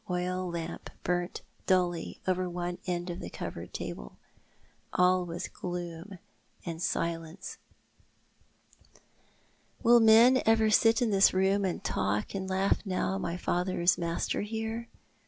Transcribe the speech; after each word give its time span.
oil 0.09 0.49
lamp 0.49 0.89
burnt 1.03 1.41
dully 1.67 2.19
over 2.25 2.49
one 2.49 2.75
end 2.87 3.11
of 3.11 3.19
the 3.19 3.29
covered 3.29 3.71
tcable. 3.71 4.13
All 4.93 5.25
was 5.27 5.47
gloom 5.47 6.17
and 6.65 6.81
silence." 6.81 7.59
Will 9.83 9.99
men 9.99 10.41
ever 10.43 10.71
sit 10.71 11.03
in 11.03 11.11
this 11.11 11.35
room 11.35 11.63
and 11.63 11.83
talk 11.83 12.33
and 12.33 12.49
laugli 12.49 12.83
now 12.83 13.19
my 13.19 13.37
father 13.37 13.79
is 13.79 13.95
master 13.99 14.41
here 14.41 14.87